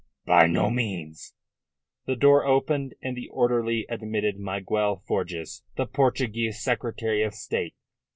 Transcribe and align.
"By 0.25 0.47
no 0.47 0.71
means." 0.71 1.35
The 2.07 2.15
door 2.15 2.43
opened, 2.43 2.95
and 3.03 3.15
the 3.15 3.27
orderly 3.27 3.85
admitted 3.87 4.39
Miguel 4.39 5.03
Forjas, 5.07 5.61
the 5.77 5.85
Portuguese 5.85 6.59
Secretary 6.59 7.21
of 7.21 7.35
State. 7.35 7.75